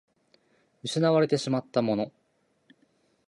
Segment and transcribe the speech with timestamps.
[0.81, 2.11] 失われてしまったもの